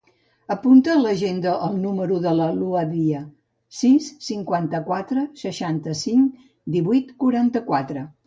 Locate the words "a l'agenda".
0.93-1.51